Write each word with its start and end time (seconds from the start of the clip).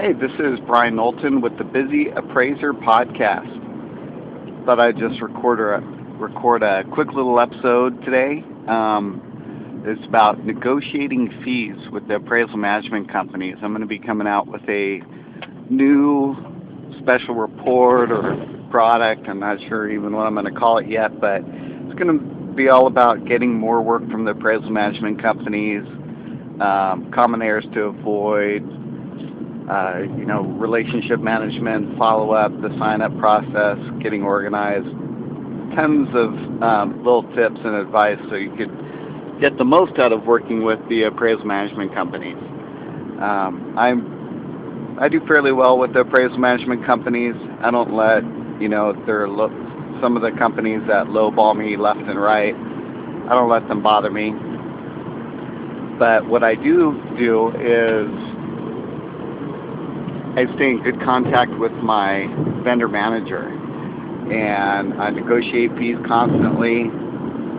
Hey, 0.00 0.12
this 0.12 0.30
is 0.38 0.60
Brian 0.60 0.94
Knowlton 0.94 1.40
with 1.40 1.58
the 1.58 1.64
Busy 1.64 2.08
Appraiser 2.10 2.72
podcast. 2.72 4.64
Thought 4.64 4.78
I'd 4.78 4.96
just 4.96 5.20
record 5.20 5.58
a 5.58 5.84
record 6.20 6.62
a 6.62 6.84
quick 6.92 7.08
little 7.08 7.40
episode 7.40 8.00
today. 8.04 8.44
Um, 8.68 9.82
it's 9.84 10.06
about 10.06 10.44
negotiating 10.46 11.42
fees 11.42 11.90
with 11.90 12.06
the 12.06 12.14
appraisal 12.14 12.58
management 12.58 13.10
companies. 13.10 13.56
I'm 13.60 13.72
going 13.72 13.80
to 13.80 13.88
be 13.88 13.98
coming 13.98 14.28
out 14.28 14.46
with 14.46 14.62
a 14.68 15.02
new 15.68 16.36
special 17.00 17.34
report 17.34 18.12
or 18.12 18.36
product. 18.70 19.26
I'm 19.26 19.40
not 19.40 19.58
sure 19.66 19.90
even 19.90 20.14
what 20.14 20.28
I'm 20.28 20.34
going 20.34 20.46
to 20.46 20.56
call 20.56 20.78
it 20.78 20.86
yet, 20.86 21.20
but 21.20 21.42
it's 21.44 21.98
going 21.98 22.20
to 22.20 22.54
be 22.54 22.68
all 22.68 22.86
about 22.86 23.24
getting 23.24 23.52
more 23.52 23.82
work 23.82 24.08
from 24.12 24.26
the 24.26 24.30
appraisal 24.30 24.70
management 24.70 25.20
companies, 25.20 25.82
um, 26.60 27.10
common 27.12 27.42
errors 27.42 27.66
to 27.74 27.86
avoid, 27.86 28.77
uh, 29.70 29.98
you 30.16 30.24
know, 30.24 30.42
relationship 30.42 31.20
management, 31.20 31.98
follow 31.98 32.32
up, 32.32 32.52
the 32.62 32.70
sign 32.78 33.02
up 33.02 33.16
process, 33.18 33.78
getting 34.02 34.22
organized, 34.22 34.88
tons 35.76 36.08
of 36.14 36.32
um, 36.62 36.96
little 37.04 37.22
tips 37.34 37.58
and 37.64 37.74
advice 37.74 38.18
so 38.30 38.36
you 38.36 38.54
could 38.56 38.70
get 39.40 39.56
the 39.58 39.64
most 39.64 39.98
out 39.98 40.12
of 40.12 40.24
working 40.24 40.64
with 40.64 40.80
the 40.88 41.02
appraisal 41.02 41.44
management 41.44 41.94
companies. 41.94 42.36
Um, 43.20 43.74
I'm 43.76 44.18
I 45.00 45.08
do 45.08 45.20
fairly 45.26 45.52
well 45.52 45.78
with 45.78 45.92
the 45.92 46.00
appraisal 46.00 46.38
management 46.38 46.84
companies. 46.84 47.34
I 47.62 47.70
don't 47.70 47.94
let 47.94 48.24
you 48.60 48.68
know 48.68 48.92
there 49.06 49.28
lo- 49.28 49.52
some 50.00 50.16
of 50.16 50.22
the 50.22 50.32
companies 50.38 50.80
that 50.88 51.06
lowball 51.06 51.56
me 51.56 51.76
left 51.76 52.00
and 52.00 52.20
right. 52.20 52.54
I 52.54 53.34
don't 53.34 53.48
let 53.50 53.68
them 53.68 53.82
bother 53.82 54.10
me. 54.10 54.32
But 55.98 56.26
what 56.26 56.42
I 56.42 56.54
do 56.54 57.00
do 57.18 57.50
is 57.58 58.08
I 60.38 60.46
stay 60.54 60.70
in 60.70 60.84
good 60.84 61.02
contact 61.02 61.50
with 61.58 61.72
my 61.72 62.28
vendor 62.62 62.86
manager, 62.86 63.42
and 63.42 64.94
I 64.94 65.10
negotiate 65.10 65.76
fees 65.76 65.96
constantly. 66.06 66.82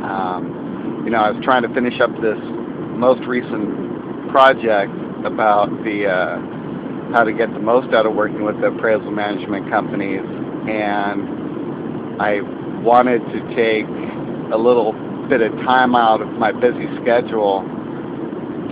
Um, 0.08 1.02
you 1.03 1.11
know, 1.11 1.17
I 1.17 1.31
was 1.31 1.44
trying 1.44 1.63
to 1.63 1.73
finish 1.73 2.00
up 2.00 2.09
this 2.22 2.39
most 2.95 3.19
recent 3.27 4.31
project 4.31 4.95
about 5.25 5.67
the 5.83 6.07
uh, 6.07 6.39
how 7.11 7.25
to 7.25 7.33
get 7.33 7.52
the 7.52 7.59
most 7.59 7.94
out 7.94 8.05
of 8.05 8.16
working 8.16 8.45
with 8.45 8.55
the 8.61 8.67
appraisal 8.67 9.11
management 9.11 9.69
companies, 9.69 10.23
and 10.72 12.16
I 12.22 12.39
wanted 12.80 13.19
to 13.35 13.55
take 13.59 13.91
a 14.53 14.57
little 14.57 14.94
bit 15.27 15.41
of 15.41 15.52
time 15.67 15.95
out 15.95 16.22
of 16.22 16.30
my 16.39 16.53
busy 16.53 16.88
schedule 17.03 17.59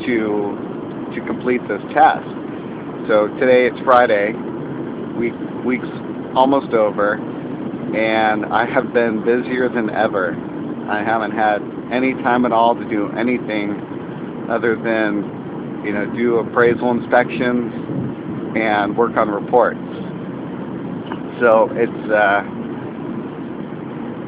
to 0.07 1.11
to 1.13 1.19
complete 1.27 1.59
this 1.67 1.81
test. 1.91 2.36
So 3.07 3.29
today 3.39 3.67
it's 3.67 3.79
Friday, 3.85 4.33
week 5.17 5.31
week's 5.63 5.87
almost 6.35 6.73
over, 6.73 7.13
and 7.15 8.45
I 8.47 8.65
have 8.65 8.91
been 8.91 9.23
busier 9.23 9.69
than 9.69 9.89
ever. 9.91 10.35
I 10.89 11.03
haven't 11.03 11.31
had 11.31 11.61
any 11.89 12.11
time 12.15 12.45
at 12.45 12.51
all 12.51 12.75
to 12.75 12.83
do 12.89 13.09
anything 13.13 13.79
other 14.49 14.75
than, 14.75 15.83
you 15.85 15.93
know, 15.93 16.05
do 16.17 16.39
appraisal 16.39 16.91
inspections 16.91 17.71
and 18.57 18.97
work 18.97 19.15
on 19.15 19.29
reports. 19.29 19.79
So 21.39 21.69
it's 21.71 22.11
uh, 22.11 22.43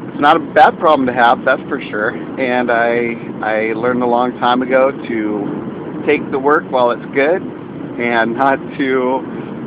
it's 0.08 0.22
not 0.22 0.38
a 0.38 0.54
bad 0.54 0.80
problem 0.80 1.06
to 1.08 1.14
have, 1.14 1.44
that's 1.44 1.62
for 1.64 1.82
sure. 1.82 2.12
And 2.40 2.72
I 2.72 3.12
I 3.46 3.74
learned 3.74 4.04
a 4.04 4.08
long 4.08 4.40
time 4.40 4.62
ago 4.62 4.92
to 4.92 6.04
take 6.08 6.32
the 6.32 6.40
work 6.40 6.64
while 6.72 6.92
it's 6.92 7.06
good 7.14 7.59
and 8.02 8.34
not 8.36 8.58
to 8.78 9.20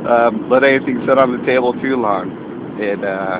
um, 0.09 0.49
let 0.49 0.63
anything 0.63 1.05
sit 1.07 1.17
on 1.17 1.37
the 1.37 1.45
table 1.45 1.73
too 1.81 1.95
long. 1.95 2.31
It 2.79 3.03
uh, 3.03 3.39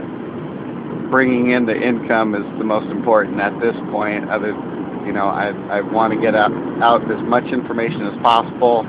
bringing 1.10 1.52
in 1.52 1.66
the 1.66 1.76
income 1.76 2.36
is 2.36 2.46
the 2.58 2.64
most 2.64 2.90
important 2.90 3.40
at 3.40 3.60
this 3.60 3.76
point. 3.92 4.30
Other, 4.30 4.54
you 5.06 5.14
know, 5.14 5.28
I 5.28 5.50
I 5.70 5.82
want 5.82 6.14
to 6.14 6.20
get 6.22 6.36
out 6.36 6.52
out 6.82 7.04
as 7.12 7.22
much 7.24 7.46
information 7.46 8.08
as 8.08 8.18
possible 8.22 8.84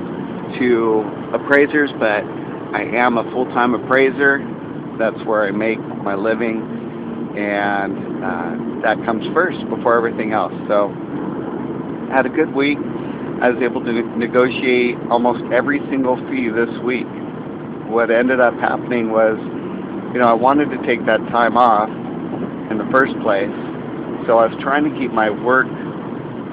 to 0.59 1.03
appraisers, 1.33 1.91
but 1.99 2.23
I 2.73 2.83
am 2.93 3.17
a 3.17 3.23
full-time 3.31 3.73
appraiser. 3.73 4.39
That's 4.97 5.21
where 5.25 5.43
I 5.43 5.51
make 5.51 5.79
my 5.79 6.15
living, 6.15 6.61
and 7.37 8.23
uh, 8.23 8.81
that 8.83 9.03
comes 9.05 9.25
first 9.33 9.59
before 9.69 9.97
everything 9.97 10.31
else. 10.31 10.53
So, 10.67 10.89
had 12.11 12.25
a 12.25 12.29
good 12.29 12.53
week. 12.53 12.77
I 13.41 13.49
was 13.49 13.61
able 13.61 13.83
to 13.83 13.91
negotiate 14.17 14.95
almost 15.09 15.43
every 15.51 15.79
single 15.89 16.15
fee 16.29 16.49
this 16.49 16.69
week. 16.79 17.07
What 17.87 18.09
ended 18.09 18.39
up 18.39 18.53
happening 18.55 19.11
was, 19.11 19.37
you 20.13 20.19
know, 20.19 20.27
I 20.27 20.33
wanted 20.33 20.69
to 20.71 20.77
take 20.85 21.05
that 21.05 21.19
time 21.27 21.57
off 21.57 21.89
in 22.71 22.77
the 22.77 22.87
first 22.91 23.13
place, 23.19 23.51
so 24.25 24.39
I 24.39 24.47
was 24.47 24.55
trying 24.61 24.91
to 24.91 24.99
keep 24.99 25.11
my 25.11 25.29
work 25.29 25.67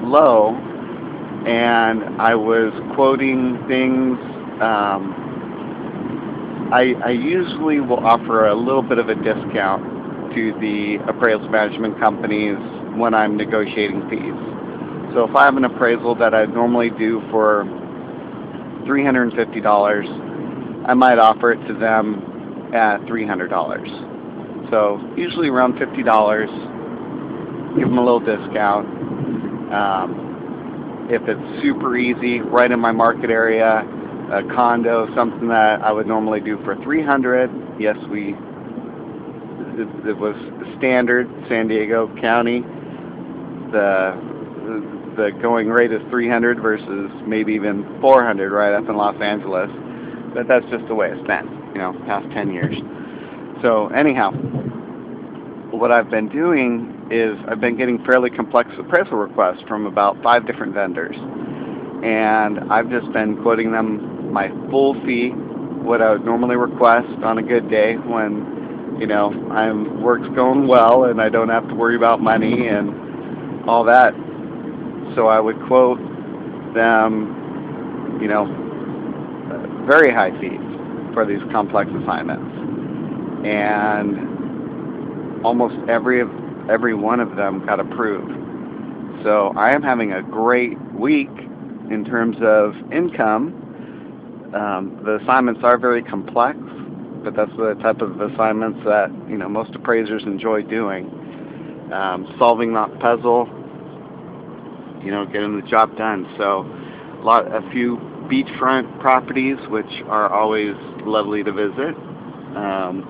low, 0.03 0.55
and 1.47 2.03
I 2.21 2.35
was 2.35 2.73
quoting 2.95 3.57
things. 3.67 4.19
Um, 4.61 5.15
I, 6.73 6.95
I 7.03 7.09
usually 7.11 7.79
will 7.79 8.05
offer 8.05 8.47
a 8.47 8.55
little 8.55 8.83
bit 8.83 8.97
of 8.97 9.07
a 9.09 9.15
discount 9.15 10.33
to 10.35 10.51
the 10.59 10.97
appraisal 11.07 11.47
management 11.49 11.99
companies 11.99 12.57
when 12.97 13.13
I'm 13.13 13.37
negotiating 13.37 14.09
fees. 14.09 14.52
So 15.13 15.29
if 15.29 15.35
I 15.35 15.45
have 15.45 15.57
an 15.57 15.65
appraisal 15.65 16.15
that 16.15 16.33
I 16.33 16.45
normally 16.45 16.89
do 16.89 17.21
for 17.29 17.65
$350, 18.85 20.87
I 20.87 20.93
might 20.95 21.19
offer 21.19 21.51
it 21.51 21.67
to 21.67 21.73
them 21.73 22.71
at 22.73 23.01
$300. 23.01 24.71
So 24.71 24.99
usually 25.15 25.49
around 25.49 25.75
$50, 25.75 26.47
give 27.77 27.87
them 27.87 27.99
a 27.99 28.03
little 28.03 28.19
discount. 28.19 28.87
Um, 29.71 31.07
if 31.11 31.21
it's 31.27 31.61
super 31.61 31.95
easy, 31.95 32.41
right 32.41 32.71
in 32.71 32.79
my 32.79 32.91
market 32.91 33.29
area, 33.29 33.85
a 34.31 34.41
condo, 34.55 35.13
something 35.15 35.47
that 35.49 35.83
I 35.83 35.91
would 35.91 36.07
normally 36.07 36.39
do 36.39 36.57
for 36.63 36.75
300, 36.77 37.51
yes, 37.79 37.97
we 38.09 38.35
it, 39.75 40.07
it 40.07 40.17
was 40.17 40.35
standard 40.77 41.27
San 41.49 41.67
Diego 41.67 42.07
County. 42.19 42.61
The 43.71 44.15
the 45.15 45.31
going 45.41 45.69
rate 45.69 45.91
is 45.91 46.01
300 46.09 46.59
versus 46.59 47.11
maybe 47.27 47.53
even 47.53 47.99
400 48.01 48.51
right 48.51 48.73
up 48.73 48.87
in 48.87 48.95
Los 48.95 49.19
Angeles. 49.21 49.69
But 50.33 50.47
that's 50.47 50.65
just 50.71 50.87
the 50.87 50.95
way 50.95 51.11
it's 51.11 51.27
been, 51.27 51.45
you 51.73 51.79
know, 51.79 51.93
past 52.05 52.25
10 52.33 52.51
years. 52.51 52.75
So 53.61 53.87
anyhow, 53.89 54.31
what 55.71 55.91
I've 55.91 56.09
been 56.09 56.29
doing 56.29 57.07
is 57.11 57.37
I've 57.47 57.59
been 57.61 57.77
getting 57.77 58.03
fairly 58.05 58.29
complex 58.29 58.71
appraisal 58.77 59.17
requests 59.17 59.61
from 59.67 59.85
about 59.85 60.21
five 60.23 60.47
different 60.47 60.73
vendors. 60.73 61.15
And 62.03 62.71
I've 62.71 62.89
just 62.89 63.11
been 63.13 63.41
quoting 63.43 63.71
them 63.71 64.31
my 64.33 64.49
full 64.69 64.93
fee, 65.05 65.29
what 65.29 66.01
I 66.01 66.11
would 66.11 66.25
normally 66.25 66.55
request 66.55 67.23
on 67.23 67.37
a 67.37 67.43
good 67.43 67.69
day 67.69 67.95
when, 67.95 68.97
you 68.99 69.07
know, 69.07 69.29
I'm 69.51 70.01
work's 70.01 70.27
going 70.35 70.67
well 70.67 71.03
and 71.05 71.21
I 71.21 71.29
don't 71.29 71.49
have 71.49 71.67
to 71.67 71.75
worry 71.75 71.95
about 71.95 72.19
money 72.19 72.67
and 72.67 73.69
all 73.69 73.83
that 73.85 74.13
so 75.15 75.27
I 75.27 75.39
would 75.39 75.61
quote 75.67 75.99
them, 76.73 78.19
you 78.21 78.27
know, 78.27 78.45
very 79.87 80.13
high 80.13 80.31
fees 80.39 80.59
for 81.13 81.25
these 81.25 81.41
complex 81.51 81.89
assignments. 82.01 82.51
And 83.45 84.33
almost 85.45 85.75
every 85.89 86.23
every 86.69 86.93
one 86.93 87.19
of 87.19 87.35
them 87.35 87.65
got 87.65 87.79
approved. 87.79 88.31
So 89.23 89.53
I 89.55 89.71
am 89.73 89.83
having 89.83 90.13
a 90.13 90.21
great 90.23 90.79
week 90.93 91.29
in 91.91 92.05
terms 92.05 92.37
of 92.41 92.73
income. 92.91 93.59
Um, 94.55 95.01
the 95.03 95.15
assignments 95.21 95.61
are 95.63 95.77
very 95.77 96.01
complex, 96.03 96.57
but 97.23 97.35
that's 97.35 97.51
the 97.57 97.75
type 97.81 98.01
of 98.01 98.21
assignments 98.21 98.79
that 98.85 99.09
you 99.29 99.37
know 99.37 99.49
most 99.49 99.75
appraisers 99.75 100.23
enjoy 100.23 100.61
doing. 100.63 101.09
Um, 101.91 102.33
solving 102.39 102.73
that 102.73 102.99
puzzle 102.99 103.47
you 105.03 105.11
know, 105.11 105.25
getting 105.25 105.59
the 105.59 105.67
job 105.67 105.95
done. 105.97 106.25
So 106.37 106.61
a 107.19 107.23
lot, 107.23 107.45
a 107.47 107.61
few 107.71 107.97
beachfront 108.31 108.99
properties, 108.99 109.57
which 109.69 110.01
are 110.07 110.31
always 110.31 110.75
lovely 111.05 111.43
to 111.43 111.51
visit. 111.51 111.95
Um, 112.55 113.09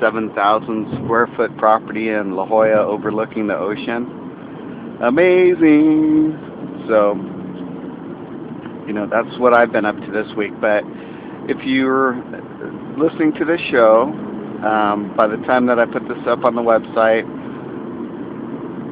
7,000 0.00 1.04
square 1.04 1.28
foot 1.36 1.56
property 1.58 2.08
in 2.08 2.34
La 2.34 2.46
Jolla 2.46 2.86
overlooking 2.86 3.46
the 3.46 3.56
ocean. 3.56 4.98
Amazing! 5.02 6.36
So, 6.88 7.14
you 8.86 8.92
know, 8.92 9.06
that's 9.10 9.38
what 9.38 9.54
I've 9.54 9.72
been 9.72 9.84
up 9.84 9.96
to 9.96 10.10
this 10.10 10.26
week. 10.36 10.52
But 10.60 10.84
if 11.48 11.64
you're 11.66 12.14
listening 12.98 13.32
to 13.38 13.44
this 13.44 13.60
show, 13.70 14.04
um, 14.64 15.14
by 15.16 15.26
the 15.26 15.36
time 15.46 15.66
that 15.66 15.78
I 15.78 15.86
put 15.86 16.06
this 16.08 16.20
up 16.26 16.44
on 16.44 16.54
the 16.54 16.62
website, 16.62 17.24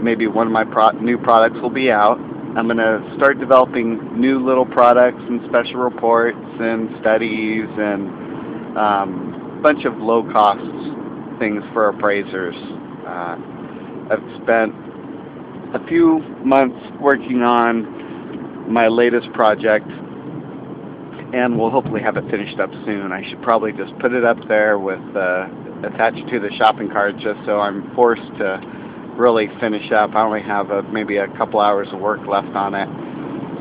maybe 0.02 0.26
one 0.26 0.46
of 0.46 0.52
my 0.52 0.64
pro- 0.64 0.92
new 0.92 1.18
products 1.18 1.56
will 1.60 1.70
be 1.70 1.90
out. 1.90 2.18
I'm 2.56 2.66
going 2.66 2.78
to 2.78 3.14
start 3.16 3.38
developing 3.38 4.18
new 4.18 4.44
little 4.44 4.66
products 4.66 5.20
and 5.20 5.40
special 5.48 5.76
reports 5.76 6.38
and 6.60 6.88
studies 7.00 7.66
and 7.78 8.76
um, 8.76 9.56
a 9.58 9.62
bunch 9.62 9.84
of 9.84 9.96
low-cost 9.98 11.38
things 11.38 11.62
for 11.72 11.88
appraisers. 11.88 12.56
Uh, 13.06 13.36
I've 14.10 14.42
spent 14.42 14.74
a 15.74 15.86
few 15.86 16.20
months 16.44 16.78
working 17.00 17.42
on 17.42 18.72
my 18.72 18.88
latest 18.88 19.32
project 19.32 19.86
and 21.32 21.58
we'll 21.58 21.70
hopefully 21.70 22.00
have 22.00 22.16
it 22.16 22.28
finished 22.30 22.58
up 22.58 22.70
soon. 22.86 23.12
I 23.12 23.28
should 23.28 23.42
probably 23.42 23.72
just 23.72 23.96
put 23.98 24.12
it 24.12 24.24
up 24.24 24.38
there 24.48 24.78
with 24.78 25.00
uh, 25.14 25.46
attached 25.84 26.26
to 26.30 26.40
the 26.40 26.50
shopping 26.56 26.88
cart 26.88 27.16
just 27.18 27.38
so 27.44 27.60
I'm 27.60 27.94
forced 27.94 28.26
to 28.38 28.77
really 29.18 29.48
finish 29.60 29.90
up. 29.92 30.14
I 30.14 30.22
only 30.22 30.42
have 30.42 30.70
a, 30.70 30.82
maybe 30.84 31.16
a 31.16 31.28
couple 31.36 31.60
hours 31.60 31.88
of 31.92 32.00
work 32.00 32.26
left 32.26 32.54
on 32.56 32.74
it, 32.74 32.88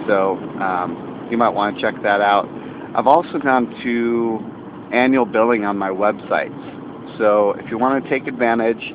so 0.08 0.38
um, 0.62 1.28
you 1.32 1.38
might 1.38 1.50
want 1.50 1.76
to 1.76 1.82
check 1.82 1.96
that 2.04 2.22
out. 2.22 2.48
I've 2.96 3.08
also 3.08 3.40
gone 3.40 3.68
to 3.84 4.96
annual 4.96 5.26
billing 5.26 5.66
on 5.66 5.78
my 5.78 5.90
websites. 5.90 7.18
So 7.18 7.52
if 7.54 7.70
you 7.70 7.78
want 7.78 8.04
to 8.04 8.10
take 8.10 8.28
advantage, 8.28 8.94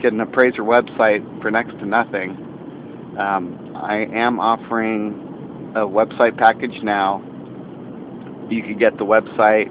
get 0.00 0.12
an 0.12 0.20
appraiser 0.20 0.62
website 0.62 1.42
for 1.42 1.50
next 1.50 1.72
to 1.78 1.84
nothing, 1.84 2.30
um, 3.18 3.76
I 3.76 4.06
am 4.12 4.40
offering 4.40 5.72
a 5.74 5.80
website 5.80 6.38
package 6.38 6.82
now 6.82 7.22
you 8.50 8.62
can 8.62 8.78
get 8.78 8.98
the 8.98 9.04
website 9.04 9.68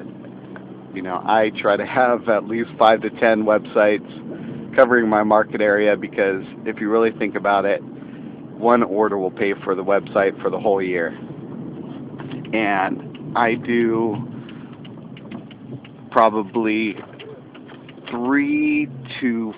you 0.95 1.01
know 1.01 1.21
I 1.25 1.51
try 1.57 1.75
to 1.75 1.85
have 1.85 2.29
at 2.29 2.45
least 2.45 2.69
five 2.79 3.01
to 3.01 3.09
ten 3.09 3.43
websites 3.43 4.75
covering 4.75 5.07
my 5.09 5.23
market 5.23 5.61
area 5.61 5.97
because 5.97 6.43
if 6.65 6.79
you 6.79 6.89
really 6.89 7.11
think 7.11 7.35
about 7.35 7.65
it, 7.65 7.83
one 7.83 8.81
order 8.81 9.17
will 9.17 9.31
pay 9.31 9.53
for 9.63 9.75
the 9.75 9.83
website 9.83 10.41
for 10.41 10.49
the 10.49 10.59
whole 10.59 10.81
year. 10.81 11.07
And 12.53 13.37
I 13.37 13.55
do 13.55 14.15
probably 16.11 16.95
three 18.09 18.87
to 19.19 19.53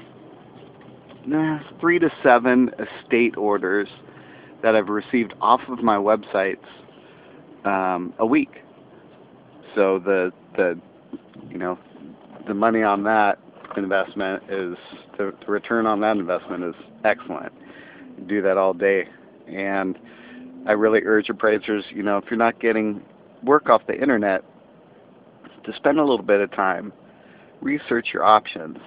nah, 1.26 1.60
three 1.80 2.00
to 2.00 2.10
seven 2.24 2.72
estate 2.80 3.38
orders 3.38 3.90
that 4.64 4.76
I've 4.76 4.90
received 4.90 5.34
off 5.40 5.62
of 5.68 5.84
my 5.84 5.98
websites 5.98 6.66
um, 7.66 8.14
a 8.20 8.26
week. 8.26 8.62
So 9.76 10.00
the 10.00 10.32
the 10.56 10.80
you 11.50 11.58
know 11.58 11.78
the 12.48 12.54
money 12.54 12.84
on 12.84 13.04
that 13.04 13.40
investment 13.76 14.44
is 14.50 14.78
the, 15.18 15.34
the 15.46 15.52
return 15.52 15.86
on 15.86 16.00
that 16.02 16.18
investment 16.18 16.64
is 16.64 16.76
excellent. 17.04 17.52
Do 18.28 18.42
that 18.42 18.58
all 18.58 18.74
day, 18.74 19.08
and 19.48 19.98
I 20.66 20.72
really 20.72 21.02
urge 21.04 21.30
appraisers. 21.30 21.84
You 21.90 22.04
know, 22.04 22.18
if 22.18 22.26
you're 22.30 22.38
not 22.38 22.60
getting 22.60 23.04
work 23.44 23.70
off 23.70 23.82
the 23.88 24.00
internet, 24.00 24.44
to 25.66 25.76
spend 25.76 26.00
a 26.00 26.02
little 26.02 26.24
bit 26.24 26.42
of 26.42 26.52
time 26.52 26.94
research 27.62 28.10
your 28.14 28.24
options, 28.24 28.78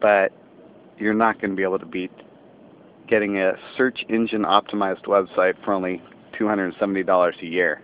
but 0.00 0.32
you're 0.98 1.14
not 1.14 1.40
going 1.40 1.50
to 1.50 1.56
be 1.56 1.62
able 1.62 1.78
to 1.78 1.86
beat 1.86 2.12
getting 3.08 3.38
a 3.38 3.52
search 3.76 4.04
engine 4.08 4.42
optimized 4.42 5.04
website 5.04 5.54
for 5.64 5.72
only 5.72 6.02
$270 6.38 7.42
a 7.42 7.46
year. 7.46 7.80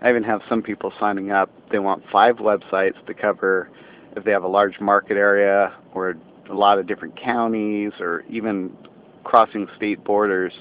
I 0.00 0.10
even 0.10 0.22
have 0.24 0.42
some 0.48 0.62
people 0.62 0.92
signing 1.00 1.30
up. 1.30 1.50
They 1.70 1.78
want 1.78 2.04
five 2.10 2.36
websites 2.36 3.04
to 3.06 3.14
cover 3.14 3.68
if 4.16 4.24
they 4.24 4.30
have 4.30 4.44
a 4.44 4.48
large 4.48 4.80
market 4.80 5.16
area 5.16 5.74
or 5.92 6.16
a 6.48 6.54
lot 6.54 6.78
of 6.78 6.86
different 6.86 7.20
counties 7.20 7.92
or 8.00 8.24
even 8.30 8.76
crossing 9.24 9.66
state 9.76 10.02
borders. 10.04 10.52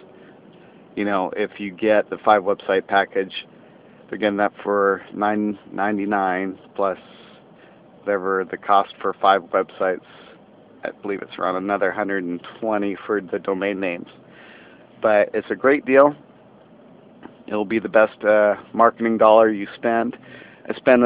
You 0.95 1.05
know, 1.05 1.31
if 1.37 1.59
you 1.59 1.71
get 1.71 2.09
the 2.09 2.17
five 2.17 2.43
website 2.43 2.87
package, 2.87 3.45
they're 4.09 4.17
getting 4.17 4.37
that 4.37 4.53
for 4.63 5.03
$9.99 5.13 6.57
plus 6.75 6.97
whatever 7.99 8.45
the 8.49 8.57
cost 8.57 8.93
for 9.01 9.13
five 9.21 9.43
websites. 9.43 10.05
I 10.83 10.91
believe 11.01 11.21
it's 11.21 11.37
around 11.37 11.57
another 11.57 11.87
120 11.87 12.97
for 13.05 13.21
the 13.21 13.39
domain 13.39 13.79
names. 13.79 14.07
But 15.01 15.29
it's 15.33 15.51
a 15.51 15.55
great 15.55 15.85
deal. 15.85 16.15
It'll 17.47 17.65
be 17.65 17.79
the 17.79 17.89
best 17.89 18.23
uh, 18.23 18.55
marketing 18.73 19.17
dollar 19.17 19.49
you 19.49 19.67
spend. 19.75 20.17
I 20.69 20.75
spend 20.75 21.03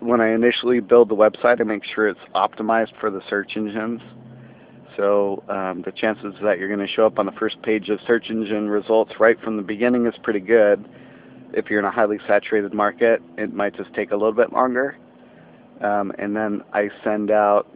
when 0.00 0.20
I 0.20 0.32
initially 0.32 0.80
build 0.80 1.08
the 1.08 1.16
website. 1.16 1.60
I 1.60 1.64
make 1.64 1.84
sure 1.84 2.08
it's 2.08 2.20
optimized 2.34 2.98
for 3.00 3.10
the 3.10 3.22
search 3.28 3.52
engines. 3.56 4.00
So 4.96 5.42
um, 5.48 5.82
the 5.84 5.92
chances 5.92 6.34
that 6.42 6.58
you're 6.58 6.68
going 6.68 6.86
to 6.86 6.92
show 6.92 7.06
up 7.06 7.18
on 7.18 7.26
the 7.26 7.32
first 7.32 7.60
page 7.62 7.88
of 7.88 7.98
search 8.06 8.26
engine 8.28 8.68
results 8.68 9.14
right 9.18 9.40
from 9.40 9.56
the 9.56 9.62
beginning 9.62 10.06
is 10.06 10.14
pretty 10.22 10.40
good. 10.40 10.86
If 11.54 11.70
you're 11.70 11.78
in 11.78 11.84
a 11.84 11.90
highly 11.90 12.18
saturated 12.26 12.74
market, 12.74 13.22
it 13.38 13.54
might 13.54 13.74
just 13.74 13.92
take 13.94 14.10
a 14.10 14.16
little 14.16 14.32
bit 14.32 14.52
longer. 14.52 14.96
Um, 15.80 16.12
and 16.18 16.36
then 16.36 16.62
I 16.72 16.90
send 17.02 17.30
out 17.30 17.66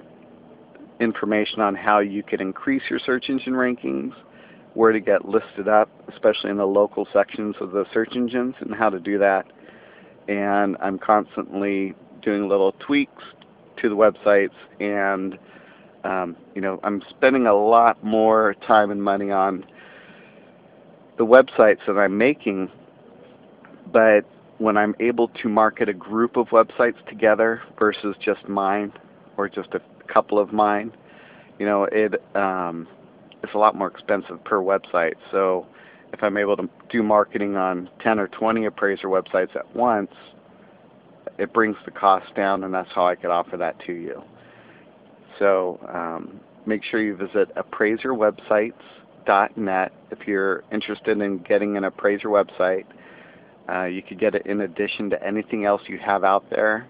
information 1.00 1.60
on 1.60 1.75
how 1.75 1.99
you 2.00 2.22
can 2.22 2.40
increase 2.40 2.82
your 2.88 2.99
search 2.99 3.28
engine 3.28 3.52
rankings, 3.54 4.12
where 4.76 4.93
to 4.93 5.00
get 5.00 5.26
listed 5.26 5.69
up, 5.69 5.88
especially 6.12 6.50
in 6.50 6.58
the 6.58 6.67
local 6.67 7.08
sections 7.11 7.56
of 7.62 7.73
the 7.73 7.87
search 7.94 8.14
engines, 8.14 8.55
and 8.61 8.75
how 8.75 8.90
to 8.90 9.00
do 9.00 9.19
that. 9.19 9.46
And 10.28 10.76
I'm 10.81 10.99
constantly 10.99 11.94
doing 12.20 12.46
little 12.46 12.73
tweaks 12.73 13.23
to 13.78 13.88
the 13.88 13.96
websites, 13.96 14.55
and 14.78 15.38
um, 16.05 16.37
you 16.55 16.61
know 16.61 16.78
I'm 16.82 17.02
spending 17.08 17.46
a 17.46 17.55
lot 17.55 18.05
more 18.05 18.55
time 18.67 18.90
and 18.90 19.02
money 19.02 19.31
on 19.31 19.64
the 21.16 21.25
websites 21.25 21.78
that 21.87 21.97
I'm 21.97 22.18
making, 22.18 22.71
but 23.90 24.26
when 24.59 24.76
I'm 24.76 24.95
able 25.00 25.28
to 25.28 25.49
market 25.49 25.88
a 25.88 25.95
group 25.95 26.37
of 26.37 26.49
websites 26.49 27.02
together 27.09 27.62
versus 27.78 28.14
just 28.21 28.47
mine 28.47 28.92
or 29.38 29.49
just 29.49 29.71
a 29.73 29.80
couple 30.12 30.38
of 30.38 30.52
mine, 30.52 30.92
you 31.59 31.64
know, 31.64 31.85
it 31.85 32.23
um, 32.37 32.87
it's 33.43 33.55
a 33.55 33.59
lot 33.59 33.75
more 33.75 33.88
expensive 33.88 34.43
per 34.45 34.61
website. 34.61 35.14
So 35.31 35.66
if 36.12 36.23
I'm 36.23 36.37
able 36.37 36.57
to 36.57 36.69
do 36.90 37.02
marketing 37.02 37.57
on 37.57 37.88
10 38.02 38.19
or 38.19 38.28
20 38.28 38.66
appraiser 38.66 39.09
websites 39.09 39.57
at 39.57 39.75
once, 39.75 40.12
it 41.38 41.52
brings 41.52 41.76
the 41.85 41.90
cost 41.90 42.35
down, 42.35 42.64
and 42.64 42.73
that's 42.73 42.88
how 42.95 43.07
I 43.07 43.14
could 43.14 43.31
offer 43.31 43.59
that 43.59 43.78
to 43.87 43.93
you. 43.93 44.23
So 45.38 45.78
um, 45.93 46.40
make 46.64 46.83
sure 46.83 47.02
you 47.02 47.14
visit 47.14 47.55
appraiserwebsites.net 47.57 49.93
if 50.11 50.26
you're 50.26 50.64
interested 50.73 51.21
in 51.21 51.37
getting 51.38 51.76
an 51.76 51.85
appraiser 51.85 52.28
website. 52.28 52.87
Uh, 53.69 53.85
you 53.85 54.02
could 54.02 54.19
get 54.19 54.35
it 54.35 54.47
in 54.47 54.62
addition 54.62 55.11
to 55.11 55.23
anything 55.26 55.66
else 55.66 55.83
you 55.88 55.99
have 55.99 56.25
out 56.25 56.49
there. 56.50 56.88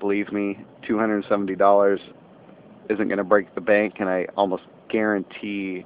Believe 0.00 0.32
me, 0.32 0.64
$270 0.88 1.98
isn't 2.90 3.08
going 3.08 3.18
to 3.18 3.24
break 3.24 3.54
the 3.54 3.60
bank, 3.60 3.94
and 3.98 4.08
I 4.08 4.26
almost 4.36 4.62
guarantee 4.94 5.84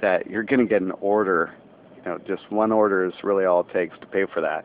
that 0.00 0.28
you're 0.28 0.44
going 0.44 0.60
to 0.60 0.66
get 0.66 0.80
an 0.80 0.92
order. 1.00 1.52
You 1.96 2.02
know, 2.04 2.18
just 2.26 2.50
one 2.50 2.70
order 2.70 3.04
is 3.04 3.12
really 3.24 3.44
all 3.44 3.60
it 3.60 3.72
takes 3.72 3.98
to 3.98 4.06
pay 4.06 4.26
for 4.32 4.40
that. 4.40 4.64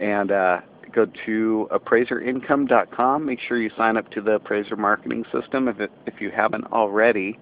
And 0.00 0.30
uh, 0.30 0.60
go 0.92 1.06
to 1.26 1.68
appraiserincome.com. 1.72 3.24
Make 3.24 3.40
sure 3.40 3.60
you 3.60 3.70
sign 3.76 3.96
up 3.96 4.08
to 4.12 4.20
the 4.20 4.32
appraiser 4.32 4.76
marketing 4.76 5.24
system 5.32 5.66
if 5.66 5.80
it, 5.80 5.90
if 6.06 6.20
you 6.20 6.30
haven't 6.30 6.66
already. 6.72 7.38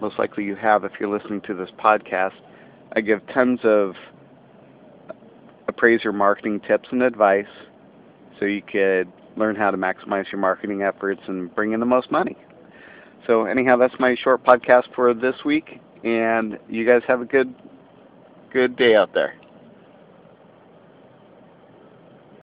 Most 0.00 0.18
likely 0.18 0.44
you 0.44 0.56
have 0.56 0.84
if 0.84 0.92
you're 0.98 1.14
listening 1.14 1.42
to 1.42 1.54
this 1.54 1.70
podcast. 1.78 2.34
I 2.94 3.02
give 3.02 3.20
tons 3.28 3.60
of 3.64 3.94
appraiser 5.68 6.12
marketing 6.12 6.60
tips 6.60 6.88
and 6.90 7.02
advice 7.02 7.46
so 8.38 8.46
you 8.46 8.62
could 8.62 9.12
learn 9.36 9.56
how 9.56 9.70
to 9.70 9.76
maximize 9.76 10.30
your 10.32 10.40
marketing 10.40 10.82
efforts 10.82 11.20
and 11.26 11.54
bring 11.54 11.72
in 11.72 11.80
the 11.80 11.86
most 11.86 12.10
money. 12.10 12.36
So 13.26 13.44
anyhow, 13.44 13.76
that's 13.76 13.98
my 13.98 14.14
short 14.16 14.44
podcast 14.44 14.92
for 14.94 15.14
this 15.14 15.36
week, 15.44 15.80
and 16.04 16.58
you 16.68 16.86
guys 16.86 17.02
have 17.06 17.20
a 17.20 17.24
good 17.24 17.54
good 18.52 18.76
day 18.76 18.94
out 18.94 19.12
there. 19.14 19.34